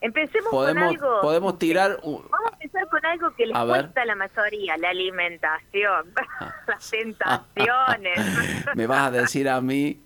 empecemos 0.00 0.50
podemos, 0.50 0.82
con 0.82 0.94
algo. 0.94 1.20
Podemos 1.20 1.58
tirar. 1.58 1.98
Vamos 2.02 2.24
a 2.30 2.54
empezar 2.60 2.88
con 2.88 3.04
algo 3.06 3.34
que 3.34 3.46
les 3.46 3.56
cuesta 3.56 4.02
a 4.02 4.04
la 4.04 4.14
mayoría: 4.14 4.76
la 4.76 4.90
alimentación, 4.90 6.12
ah. 6.40 6.54
las 6.68 6.90
tentaciones. 6.90 8.66
Me 8.74 8.86
vas 8.86 9.08
a 9.08 9.10
decir 9.10 9.48
a 9.48 9.60
mí. 9.60 10.00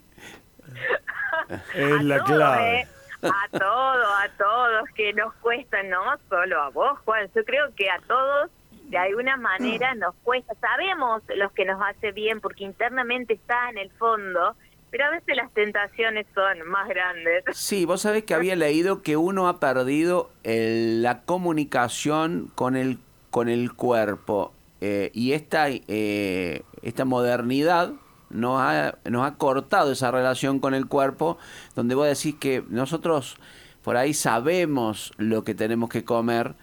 es 1.75 2.03
la 2.03 2.25
clave. 2.25 2.89
A 3.23 3.49
todos, 3.51 4.07
a 4.23 4.29
todos 4.37 4.89
que 4.95 5.13
nos 5.13 5.33
cuesta, 5.35 5.83
no 5.83 6.03
solo 6.29 6.61
a 6.63 6.69
vos, 6.71 6.99
Juan. 7.05 7.29
Yo 7.35 7.45
creo 7.45 7.75
que 7.75 7.91
a 7.91 7.99
todos 8.07 8.51
de 8.89 8.99
alguna 8.99 9.37
manera 9.37 9.95
nos 9.95 10.15
cuesta, 10.23 10.55
sabemos 10.61 11.23
los 11.37 11.53
que 11.53 11.65
nos 11.65 11.81
hace 11.83 12.13
bien 12.13 12.41
porque 12.41 12.65
internamente 12.65 13.35
está 13.35 13.71
en 13.71 13.79
el 13.79 13.91
fondo, 13.93 14.55
pero 14.91 15.07
a 15.07 15.11
veces 15.11 15.37
las 15.37 15.53
tentaciones 15.53 16.27
son 16.35 16.69
más 16.69 16.89
grandes. 16.89 17.45
Sí, 17.53 17.85
vos 17.85 18.03
sabés 18.03 18.25
que 18.25 18.35
había 18.35 18.55
leído 18.55 19.03
que 19.03 19.17
uno 19.17 19.49
ha 19.49 19.59
perdido 19.59 20.31
la 20.45 21.23
comunicación 21.23 22.51
con 22.55 22.77
el, 22.77 22.99
con 23.31 23.49
el 23.49 23.73
cuerpo 23.75 24.53
eh, 24.81 25.11
y 25.15 25.33
esta, 25.33 25.69
eh, 25.69 26.63
esta 26.83 27.05
modernidad 27.05 27.93
nos 28.31 28.61
ha, 28.61 28.99
nos 29.05 29.27
ha 29.27 29.35
cortado 29.35 29.93
esa 29.93 30.11
relación 30.11 30.59
con 30.61 30.75
el 30.75 30.87
cuerpo, 30.87 31.39
donde 31.75 31.95
vos 31.95 32.07
decís 32.07 32.35
que 32.39 32.65
nosotros 32.69 33.37
por 33.83 33.97
ahí 33.97 34.15
sabemos 34.15 35.13
lo 35.17 35.45
que 35.45 35.55
tenemos 35.55 35.89
que 35.89 36.05
comer, 36.05 36.55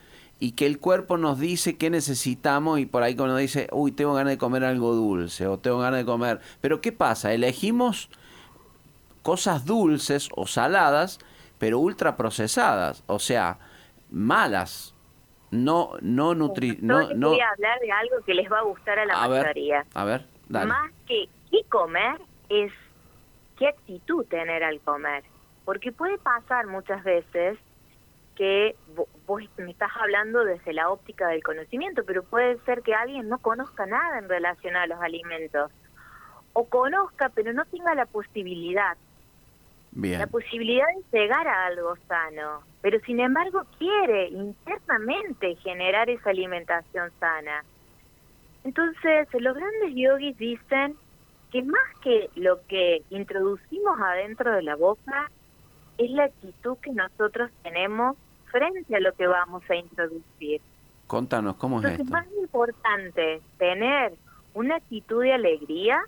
y 0.44 0.52
que 0.52 0.66
el 0.66 0.78
cuerpo 0.78 1.18
nos 1.18 1.40
dice 1.40 1.78
qué 1.78 1.90
necesitamos 1.90 2.78
y 2.78 2.86
por 2.86 3.02
ahí 3.02 3.16
cuando 3.16 3.38
dice, 3.38 3.70
uy, 3.72 3.94
tengo 3.94 4.14
ganas 4.14 4.32
de 4.32 4.38
comer 4.38 4.66
algo 4.66 4.94
dulce 4.94 5.48
o 5.48 5.58
tengo 5.58 5.80
ganas 5.80 6.02
de 6.02 6.06
comer. 6.06 6.42
Pero 6.60 6.82
¿qué 6.82 6.92
pasa? 6.92 7.32
Elegimos 7.32 8.10
cosas 9.22 9.64
dulces 9.64 10.28
o 10.36 10.46
saladas, 10.46 11.20
pero 11.60 11.80
ultra 11.80 12.18
procesadas, 12.18 13.06
o 13.08 13.20
sea, 13.20 13.58
malas. 14.12 14.94
No, 15.50 15.92
no 16.02 16.36
nutri... 16.36 16.78
No, 16.82 17.14
no, 17.14 17.30
voy 17.30 17.40
a 17.40 17.50
hablar 17.52 17.80
de 17.80 17.92
algo 17.92 18.16
que 18.26 18.34
les 18.34 18.52
va 18.52 18.60
a 18.60 18.64
gustar 18.64 19.00
a 19.00 19.06
la 19.06 19.28
mayoría. 19.30 19.86
a 19.94 20.04
ver, 20.04 20.26
dale. 20.50 20.68
Más 20.68 20.92
que 21.08 21.30
qué 21.54 21.64
comer 21.70 22.20
es 22.50 22.74
qué 23.60 23.68
actitud 23.68 24.26
tener 24.26 24.64
al 24.64 24.80
comer. 24.82 25.24
Porque 25.66 25.92
puede 25.92 26.18
pasar 26.18 26.66
muchas 26.66 27.04
veces 27.04 27.60
que 28.36 28.76
vos 29.28 29.44
me 29.58 29.70
estás 29.70 29.92
hablando 30.02 30.44
desde 30.44 30.74
la 30.74 30.90
óptica 30.90 31.28
del 31.28 31.44
conocimiento, 31.44 32.04
pero 32.06 32.24
puede 32.24 32.58
ser 32.66 32.82
que 32.82 32.96
alguien 32.96 33.30
no 33.30 33.38
conozca 33.38 33.86
nada 33.86 34.18
en 34.18 34.28
relación 34.28 34.76
a 34.76 34.88
los 34.88 35.00
alimentos, 35.00 35.72
o 36.54 36.66
conozca, 36.66 37.30
pero 37.30 37.54
no 37.54 37.66
tenga 37.66 37.94
la 37.94 38.08
posibilidad. 38.08 38.98
La 39.96 40.26
posibilidad 40.26 40.88
de 40.88 41.20
llegar 41.20 41.48
a 41.48 41.68
algo 41.68 41.96
sano, 42.08 42.64
pero 42.82 43.00
sin 43.02 43.20
embargo 43.20 43.64
quiere 43.78 44.30
internamente 44.30 45.56
generar 45.58 46.10
esa 46.10 46.32
alimentación 46.32 47.12
sana. 47.20 47.64
Entonces, 48.64 49.28
los 49.34 49.56
grandes 49.56 49.94
yogis 49.94 50.36
dicen 50.38 50.98
que 51.54 51.62
más 51.62 51.88
que 52.02 52.32
lo 52.36 52.66
que 52.66 53.04
introducimos 53.12 54.00
adentro 54.02 54.52
de 54.56 54.64
la 54.64 54.76
boca, 54.76 55.30
es 56.00 56.10
la 56.10 56.24
actitud 56.24 56.78
que 56.80 56.92
nosotros 56.92 57.52
tenemos 57.62 58.18
frente 58.52 58.96
a 58.96 59.00
lo 59.00 59.14
que 59.14 59.28
vamos 59.28 59.62
a 59.70 59.76
introducir. 59.76 60.62
Contanos, 61.06 61.56
¿cómo 61.58 61.80
es 61.80 61.92
esto? 61.92 62.02
Es 62.02 62.10
más 62.10 62.26
importante 62.42 63.40
tener 63.60 64.14
una 64.56 64.78
actitud 64.78 65.22
de 65.22 65.34
alegría 65.34 66.04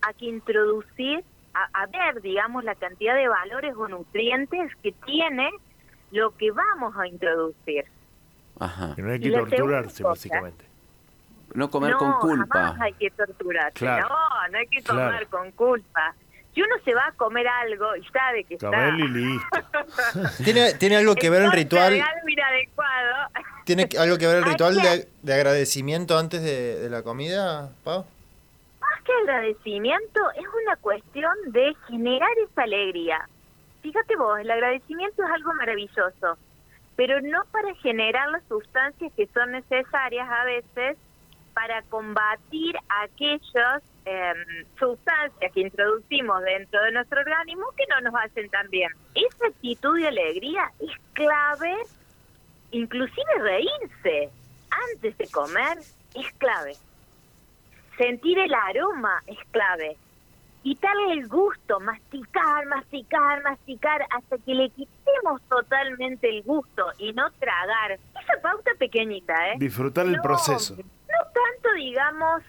a 0.00 0.12
que 0.14 0.26
introducir, 0.26 1.24
a, 1.54 1.86
ver, 1.86 2.20
digamos, 2.20 2.64
la 2.64 2.74
cantidad 2.74 3.14
de 3.14 3.28
valores 3.28 3.76
o 3.76 3.86
nutrientes 3.86 4.72
que 4.82 4.90
tiene 5.06 5.48
lo 6.10 6.36
que 6.36 6.50
vamos 6.50 6.96
a 6.96 7.06
introducir. 7.06 7.84
Ajá. 8.58 8.96
no 8.98 9.12
hay 9.12 9.20
que 9.20 9.30
torturarse, 9.30 10.02
básicamente. 10.02 10.71
No 11.54 11.70
comer 11.70 11.94
con 11.94 12.12
culpa. 12.14 12.74
No, 12.74 12.82
hay 12.82 12.92
que 12.94 13.10
torturarse. 13.10 13.84
No, 13.84 14.08
no 14.50 14.58
hay 14.58 14.66
que 14.68 14.82
comer 14.82 15.26
con 15.28 15.50
culpa 15.52 16.14
si 16.54 16.60
uno 16.60 16.74
se 16.84 16.94
va 16.94 17.06
a 17.06 17.12
comer 17.12 17.48
algo 17.48 17.96
y 17.96 18.04
sabe 18.08 18.44
que 18.44 18.54
está... 18.54 18.88
y 18.90 19.08
listo. 19.08 19.58
¿Tiene, 20.44 20.74
¿Tiene 20.74 20.96
algo 20.96 21.14
que 21.14 21.30
ver 21.30 21.42
el 21.42 21.52
ritual? 21.52 21.94
Adecuado. 21.94 23.30
¿Tiene 23.64 23.88
algo 23.98 24.18
que 24.18 24.26
ver 24.26 24.36
el 24.38 24.44
ritual 24.50 24.76
de, 24.76 25.32
agradecimiento 25.32 26.18
antes 26.18 26.42
de, 26.42 26.88
la 26.90 27.02
comida, 27.02 27.70
Pau? 27.84 28.04
Más 28.80 29.02
que 29.02 29.12
agradecimiento, 29.22 30.20
es 30.36 30.46
una 30.64 30.76
cuestión 30.76 31.32
de 31.46 31.74
generar 31.88 32.30
esa 32.50 32.62
alegría. 32.62 33.28
Fíjate 33.80 34.16
vos, 34.16 34.38
el 34.38 34.50
agradecimiento 34.50 35.22
es 35.24 35.30
algo 35.30 35.54
maravilloso, 35.54 36.36
pero 36.96 37.20
no 37.20 37.42
para 37.50 37.74
generar 37.76 38.28
las 38.30 38.42
sustancias 38.48 39.12
que 39.16 39.26
son 39.28 39.52
necesarias 39.52 40.28
a 40.30 40.44
veces 40.44 40.98
para 41.54 41.82
combatir 41.82 42.76
aquellos 43.04 43.82
eh, 44.04 44.32
sustancias 44.78 45.52
que 45.52 45.60
introducimos 45.60 46.42
dentro 46.42 46.82
de 46.82 46.92
nuestro 46.92 47.20
organismo 47.20 47.66
que 47.76 47.84
no 47.88 48.00
nos 48.10 48.14
hacen 48.20 48.48
tan 48.50 48.68
bien. 48.70 48.90
Esa 49.14 49.46
actitud 49.48 49.96
de 49.98 50.08
alegría 50.08 50.72
es 50.80 50.90
clave, 51.12 51.74
inclusive 52.70 53.38
reírse 53.38 54.30
antes 54.70 55.18
de 55.18 55.28
comer 55.28 55.78
es 56.14 56.32
clave. 56.38 56.74
Sentir 57.96 58.38
el 58.38 58.52
aroma 58.54 59.22
es 59.26 59.38
clave. 59.50 59.96
Quitarle 60.62 61.14
el 61.14 61.28
gusto, 61.28 61.80
masticar, 61.80 62.66
masticar, 62.66 63.42
masticar, 63.42 64.06
hasta 64.10 64.38
que 64.38 64.54
le 64.54 64.70
quitemos 64.70 65.42
totalmente 65.48 66.28
el 66.28 66.42
gusto 66.44 66.84
y 66.98 67.12
no 67.12 67.30
tragar. 67.32 67.92
Esa 67.92 68.40
pauta 68.40 68.70
pequeñita, 68.78 69.50
¿eh? 69.50 69.54
Disfrutar 69.58 70.06
el 70.06 70.20
proceso. 70.20 70.76
Digamos, 71.74 72.42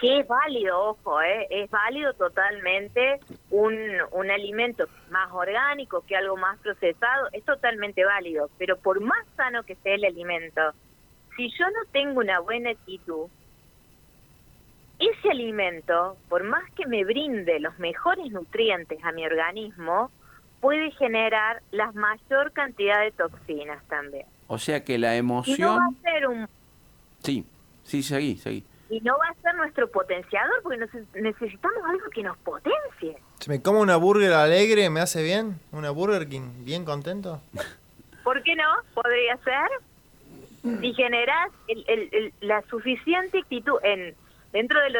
que 0.00 0.20
es 0.20 0.28
válido, 0.28 0.80
ojo, 0.80 1.20
¿eh? 1.20 1.46
es 1.50 1.70
válido 1.70 2.14
totalmente 2.14 3.20
un, 3.50 3.76
un 4.12 4.30
alimento 4.30 4.86
más 5.10 5.30
orgánico 5.32 6.04
que 6.06 6.16
algo 6.16 6.36
más 6.36 6.58
procesado, 6.60 7.28
es 7.32 7.44
totalmente 7.44 8.04
válido, 8.04 8.48
pero 8.58 8.78
por 8.78 9.00
más 9.00 9.26
sano 9.36 9.62
que 9.62 9.76
sea 9.76 9.94
el 9.94 10.04
alimento, 10.06 10.72
si 11.36 11.50
yo 11.50 11.66
no 11.66 11.90
tengo 11.92 12.20
una 12.20 12.40
buena 12.40 12.70
actitud, 12.70 13.28
ese 14.98 15.30
alimento, 15.30 16.16
por 16.28 16.44
más 16.44 16.70
que 16.72 16.86
me 16.86 17.04
brinde 17.04 17.58
los 17.60 17.78
mejores 17.78 18.30
nutrientes 18.30 19.02
a 19.02 19.12
mi 19.12 19.24
organismo, 19.24 20.10
puede 20.60 20.90
generar 20.92 21.62
la 21.70 21.90
mayor 21.92 22.52
cantidad 22.52 23.00
de 23.00 23.10
toxinas 23.12 23.82
también. 23.88 24.26
O 24.46 24.58
sea 24.58 24.84
que 24.84 24.98
la 24.98 25.16
emoción... 25.16 25.56
Y 25.58 25.60
no 25.62 25.76
va 25.76 25.86
a 25.86 26.02
ser 26.02 26.26
un... 26.26 26.48
Sí, 27.22 27.46
sí, 27.90 28.02
seguí, 28.02 28.36
seguí 28.36 28.64
y 28.90 29.00
no 29.00 29.16
va 29.18 29.28
a 29.28 29.34
ser 29.40 29.54
nuestro 29.54 29.88
potenciador 29.88 30.60
porque 30.62 30.78
necesitamos 31.14 31.78
algo 31.86 32.10
que 32.10 32.24
nos 32.24 32.36
potencie. 32.38 33.16
Si 33.38 33.48
me 33.48 33.62
como 33.62 33.80
una 33.80 33.96
burger 33.96 34.32
alegre, 34.32 34.90
¿me 34.90 35.00
hace 35.00 35.22
bien? 35.22 35.60
¿Una 35.70 35.90
Burger 35.90 36.28
King 36.28 36.64
bien 36.64 36.84
contento? 36.84 37.40
¿Por 38.24 38.42
qué 38.42 38.56
no? 38.56 38.64
Podría 38.94 39.36
ser. 39.38 40.80
Si 40.80 40.92
generas 40.92 41.50
el, 41.68 41.84
el, 41.88 42.34
la 42.40 42.60
suficiente 42.62 43.38
actitud 43.38 43.78
en 43.82 44.14
dentro 44.52 44.78
de 44.80 44.90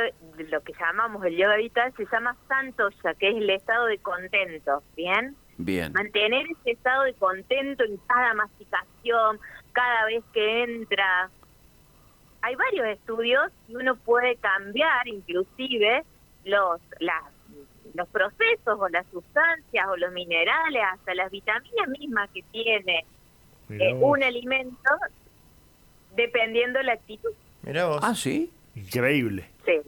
lo, 0.45 0.61
que 0.63 0.73
llamamos 0.79 1.23
el 1.27 1.37
yoga 1.37 1.57
vital 1.57 1.93
se 1.97 2.07
llama 2.11 2.35
santosha, 2.49 3.15
que 3.15 3.29
es 3.29 3.37
el 3.37 3.51
estado 3.51 3.87
de 3.87 3.99
contento, 3.99 4.83
¿bien? 4.97 5.37
Bien. 5.59 5.93
Mantener 5.93 6.47
ese 6.47 6.71
estado 6.71 7.03
de 7.03 7.13
contento 7.15 7.85
en 7.85 7.99
cada 8.07 8.33
masticación, 8.35 9.39
cada 9.73 10.07
vez 10.07 10.25
que 10.33 10.63
entra. 10.63 11.29
Hay 12.43 12.55
varios 12.55 12.87
estudios 12.87 13.53
y 13.69 13.77
uno 13.77 13.97
puede 13.97 14.37
cambiar 14.37 15.07
inclusive 15.09 16.05
los 16.45 16.81
las 16.99 17.23
los 17.95 18.09
procesos 18.09 18.79
o 18.79 18.89
las 18.89 19.07
sustancias 19.11 19.87
o 19.89 19.97
los 19.97 20.13
minerales, 20.13 20.83
hasta 20.93 21.15
las 21.15 21.31
vitaminas 21.31 21.89
mismas 21.89 22.31
que 22.31 22.43
tiene 22.53 23.05
eh, 23.69 23.95
un 23.95 24.23
alimento, 24.23 24.91
dependiendo 26.15 26.81
la 26.83 26.93
actitud. 26.93 27.31
Mira 27.63 27.87
vos. 27.87 28.01
Ah, 28.03 28.15
sí. 28.15 28.51
Increíble. 28.75 29.47
Sí. 29.65 29.81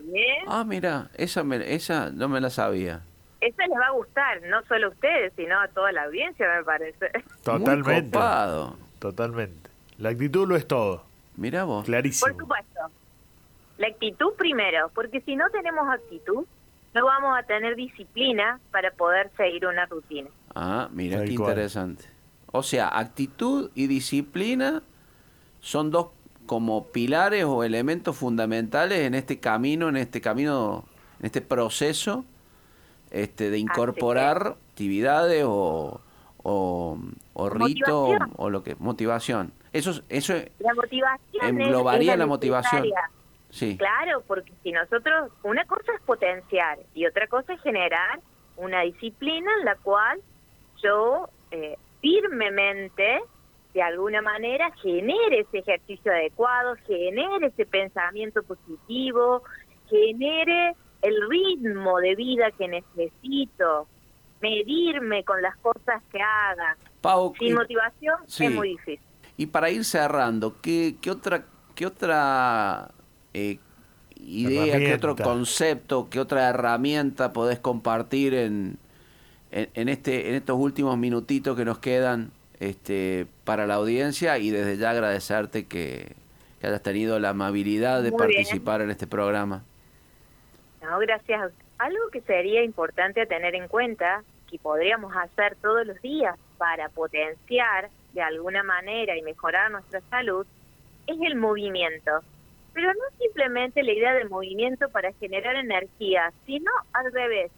Ah, 0.46 0.64
mira, 0.66 1.10
esa, 1.14 1.42
esa 1.64 2.10
no 2.10 2.28
me 2.28 2.40
la 2.40 2.50
sabía. 2.50 3.02
Esa 3.40 3.66
les 3.66 3.76
va 3.76 3.86
a 3.86 3.92
gustar, 3.92 4.42
no 4.42 4.62
solo 4.66 4.88
a 4.88 4.90
ustedes, 4.90 5.32
sino 5.36 5.58
a 5.58 5.68
toda 5.68 5.92
la 5.92 6.04
audiencia, 6.04 6.46
me 6.56 6.64
parece. 6.64 7.10
Totalmente. 7.44 8.18
Totalmente. 8.98 9.70
La 9.98 10.10
actitud 10.10 10.46
lo 10.48 10.56
es 10.56 10.66
todo. 10.66 11.04
Mira 11.36 11.64
vos. 11.64 11.84
Clarísimo. 11.84 12.32
Por 12.32 12.42
supuesto. 12.42 12.80
La 13.78 13.88
actitud 13.88 14.34
primero, 14.36 14.90
porque 14.94 15.20
si 15.22 15.34
no 15.34 15.48
tenemos 15.50 15.88
actitud, 15.88 16.44
no 16.94 17.04
vamos 17.04 17.38
a 17.38 17.42
tener 17.44 17.74
disciplina 17.74 18.60
para 18.70 18.90
poder 18.90 19.30
seguir 19.36 19.66
una 19.66 19.86
rutina. 19.86 20.28
Ah, 20.54 20.88
mira 20.92 21.24
qué 21.24 21.32
interesante. 21.32 22.04
O 22.52 22.62
sea, 22.62 22.88
actitud 22.98 23.70
y 23.74 23.86
disciplina 23.86 24.82
son 25.60 25.90
dos 25.90 26.08
como 26.46 26.88
pilares 26.88 27.44
o 27.44 27.64
elementos 27.64 28.16
fundamentales 28.16 29.00
en 29.00 29.14
este 29.14 29.40
camino, 29.40 29.88
en 29.88 29.96
este 29.96 30.20
camino, 30.20 30.84
en 31.20 31.26
este 31.26 31.40
proceso 31.40 32.24
este, 33.10 33.50
de 33.50 33.58
incorporar 33.58 34.56
actividades 34.70 35.44
o, 35.46 36.00
o, 36.42 36.98
o 37.32 37.50
rito 37.50 38.10
o, 38.36 38.50
lo 38.50 38.62
que 38.62 38.74
motivación. 38.76 39.52
Eso, 39.72 40.02
eso 40.08 40.34
la 40.58 40.74
motivación 40.74 41.60
englobaría 41.60 42.16
la, 42.16 42.26
motivación. 42.26 42.88
Sí. 43.50 43.76
Claro, 43.76 44.22
porque 44.26 44.52
si 44.62 44.72
nosotros, 44.72 45.30
una 45.42 45.64
cosa 45.64 45.92
es 45.94 46.00
potenciar 46.02 46.78
y 46.94 47.06
otra 47.06 47.26
cosa 47.26 47.54
es 47.54 47.60
generar 47.62 48.20
una 48.56 48.82
disciplina 48.82 49.50
en 49.58 49.64
la 49.64 49.76
cual 49.76 50.20
yo 50.82 51.28
eh, 51.50 51.76
firmemente, 52.00 53.20
de 53.72 53.82
alguna 53.82 54.20
manera, 54.20 54.70
genere 54.82 55.40
ese 55.40 55.58
ejercicio 55.58 56.12
adecuado, 56.12 56.76
genere 56.86 57.46
ese 57.46 57.64
pensamiento 57.64 58.42
positivo, 58.42 59.42
genere 59.88 60.74
el 61.00 61.28
ritmo 61.28 61.98
de 61.98 62.14
vida 62.14 62.50
que 62.52 62.68
necesito, 62.68 63.86
medirme 64.40 65.24
con 65.24 65.40
las 65.40 65.56
cosas 65.58 66.02
que 66.10 66.20
haga. 66.20 66.76
Sin 67.38 67.54
motivación 67.54 68.16
es 68.26 68.50
muy 68.50 68.70
difícil. 68.70 69.11
Y 69.42 69.46
para 69.46 69.70
ir 69.70 69.84
cerrando, 69.84 70.54
¿qué, 70.62 70.94
qué 71.00 71.10
otra 71.10 71.44
qué 71.74 71.84
otra 71.84 72.92
eh, 73.34 73.58
idea, 74.16 74.78
qué 74.78 74.94
otro 74.94 75.16
concepto, 75.16 76.08
qué 76.08 76.20
otra 76.20 76.48
herramienta 76.48 77.32
podés 77.32 77.58
compartir 77.58 78.34
en, 78.34 78.78
en, 79.50 79.88
este, 79.88 80.28
en 80.28 80.36
estos 80.36 80.56
últimos 80.56 80.96
minutitos 80.96 81.56
que 81.56 81.64
nos 81.64 81.80
quedan 81.80 82.30
este, 82.60 83.26
para 83.42 83.66
la 83.66 83.74
audiencia 83.74 84.38
y 84.38 84.50
desde 84.50 84.76
ya 84.76 84.90
agradecerte 84.90 85.66
que, 85.66 86.14
hayas 86.62 86.80
tenido 86.80 87.18
la 87.18 87.30
amabilidad 87.30 88.00
de 88.04 88.12
participar 88.12 88.82
en 88.82 88.90
este 88.90 89.08
programa. 89.08 89.64
No, 90.80 90.96
gracias. 91.00 91.50
Algo 91.78 92.10
que 92.12 92.20
sería 92.20 92.62
importante 92.62 93.22
a 93.22 93.26
tener 93.26 93.56
en 93.56 93.66
cuenta, 93.66 94.22
que 94.52 94.58
podríamos 94.60 95.12
hacer 95.16 95.56
todos 95.56 95.84
los 95.84 96.00
días 96.00 96.38
para 96.58 96.88
potenciar 96.90 97.90
de 98.12 98.22
alguna 98.22 98.62
manera 98.62 99.16
y 99.16 99.22
mejorar 99.22 99.72
nuestra 99.72 100.00
salud, 100.10 100.46
es 101.08 101.16
el 101.20 101.34
movimiento 101.34 102.22
pero 102.72 102.92
no 102.94 103.18
simplemente 103.18 103.82
la 103.82 103.92
idea 103.92 104.14
de 104.14 104.28
movimiento 104.28 104.88
para 104.88 105.12
generar 105.14 105.56
energía, 105.56 106.32
sino 106.46 106.70
al 106.92 107.12
revés, 107.12 107.50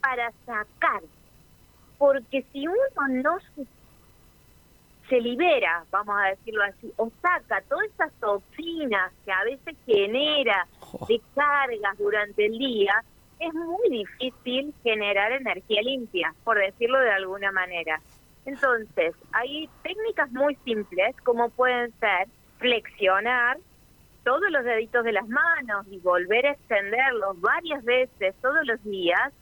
para 0.00 0.30
sacar. 0.44 1.02
Porque 1.98 2.44
si 2.52 2.66
uno 2.66 2.78
no 3.08 3.38
se, 5.08 5.20
libera, 5.20 5.84
vamos 5.90 6.14
a 6.18 6.28
decirlo 6.28 6.62
así, 6.62 6.92
o 6.96 7.10
saca 7.20 7.62
todas 7.68 7.86
esas 7.86 8.12
toxinas 8.20 9.12
que 9.24 9.32
a 9.32 9.42
veces 9.44 9.76
genera 9.84 10.66
oh. 10.92 11.04
de 11.08 11.20
cargas 11.34 11.98
durante 11.98 12.46
el 12.46 12.56
día, 12.58 13.02
es 13.40 13.54
muy 13.54 13.88
difícil 13.88 14.74
generar 14.82 15.32
energía 15.32 15.82
limpia, 15.82 16.34
por 16.44 16.58
decirlo 16.58 17.00
de 17.00 17.10
alguna 17.10 17.50
manera. 17.50 18.00
Entonces, 18.44 19.14
hay 19.32 19.68
técnicas 19.82 20.30
muy 20.30 20.54
simples 20.64 21.16
como 21.24 21.48
pueden 21.50 21.92
ser 21.98 22.28
flexionar, 22.58 23.58
todos 24.24 24.50
los 24.50 24.64
deditos 24.64 25.04
de 25.04 25.12
las 25.12 25.26
manos 25.28 25.86
y 25.90 25.98
volver 25.98 26.46
a 26.46 26.52
extenderlos 26.52 27.40
varias 27.40 27.82
veces 27.84 28.34
todos 28.42 28.66
los 28.66 28.82
días, 28.84 29.32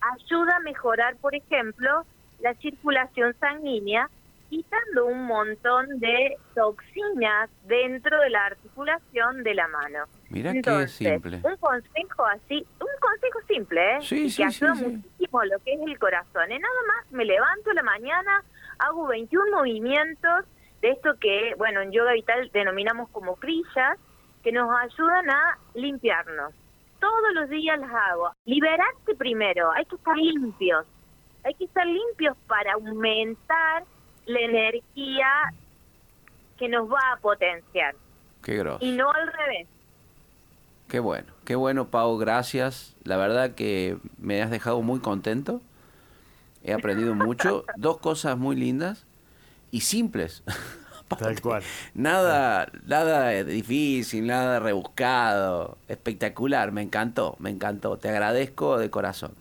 ayuda 0.00 0.56
a 0.56 0.60
mejorar, 0.60 1.16
por 1.16 1.34
ejemplo, 1.34 2.04
la 2.40 2.54
circulación 2.54 3.34
sanguínea, 3.38 4.08
quitando 4.48 5.06
un 5.06 5.24
montón 5.26 6.00
de 6.00 6.36
toxinas 6.54 7.50
dentro 7.64 8.18
de 8.20 8.30
la 8.30 8.46
articulación 8.46 9.42
de 9.42 9.54
la 9.54 9.68
mano. 9.68 10.04
Mira 10.32 10.52
qué 10.54 10.88
simple. 10.88 11.40
Un 11.44 11.56
consejo 11.58 12.26
así, 12.26 12.66
un 12.80 12.88
consejo 13.00 13.40
simple, 13.46 13.96
¿eh? 13.96 13.98
Sí, 14.00 14.34
que 14.34 14.44
ayuda 14.44 14.74
muchísimo 14.74 15.44
lo 15.44 15.58
que 15.58 15.74
es 15.74 15.80
el 15.82 15.98
corazón. 15.98 16.50
Y 16.50 16.54
¿eh? 16.54 16.58
nada 16.58 16.74
más 16.88 17.12
me 17.12 17.24
levanto 17.26 17.70
la 17.74 17.82
mañana, 17.82 18.42
hago 18.78 19.06
21 19.08 19.54
movimientos 19.54 20.46
de 20.80 20.90
esto 20.90 21.10
que, 21.20 21.54
bueno, 21.58 21.82
en 21.82 21.92
yoga 21.92 22.12
vital 22.12 22.50
denominamos 22.52 23.10
como 23.10 23.36
crillas, 23.36 23.98
que 24.42 24.52
nos 24.52 24.68
ayudan 24.74 25.30
a 25.30 25.58
limpiarnos. 25.74 26.54
Todos 26.98 27.34
los 27.34 27.50
días 27.50 27.78
las 27.78 27.90
hago. 27.90 28.32
Liberarte 28.46 29.14
primero, 29.16 29.70
hay 29.72 29.84
que 29.84 29.96
estar 29.96 30.16
limpios. 30.16 30.86
Hay 31.44 31.54
que 31.54 31.64
estar 31.64 31.86
limpios 31.86 32.36
para 32.46 32.72
aumentar 32.72 33.84
la 34.24 34.40
energía 34.40 35.52
que 36.56 36.68
nos 36.68 36.90
va 36.90 37.12
a 37.12 37.16
potenciar. 37.18 37.94
Qué 38.42 38.56
grosso. 38.56 38.84
Y 38.84 38.92
no 38.92 39.10
al 39.10 39.26
revés. 39.26 39.68
Qué 40.92 41.00
bueno, 41.00 41.32
qué 41.46 41.54
bueno, 41.54 41.88
Pau, 41.88 42.18
gracias. 42.18 42.94
La 43.02 43.16
verdad 43.16 43.52
que 43.52 43.96
me 44.18 44.42
has 44.42 44.50
dejado 44.50 44.82
muy 44.82 45.00
contento. 45.00 45.62
He 46.62 46.74
aprendido 46.74 47.14
mucho. 47.14 47.64
Dos 47.76 47.96
cosas 47.96 48.36
muy 48.36 48.56
lindas 48.56 49.06
y 49.70 49.80
simples. 49.80 50.42
Tal 51.18 51.40
cual. 51.40 51.62
Nada, 51.94 52.70
nada 52.84 53.30
difícil, 53.42 54.26
nada 54.26 54.60
rebuscado. 54.60 55.78
Espectacular, 55.88 56.72
me 56.72 56.82
encantó, 56.82 57.36
me 57.38 57.48
encantó. 57.48 57.96
Te 57.96 58.10
agradezco 58.10 58.76
de 58.76 58.90
corazón. 58.90 59.32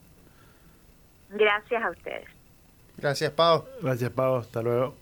Gracias 1.32 1.84
a 1.84 1.90
ustedes. 1.90 2.30
Gracias, 2.96 3.30
Pau. 3.34 3.66
Gracias, 3.82 4.10
Pau. 4.12 4.38
Hasta 4.38 4.62
luego. 4.62 5.01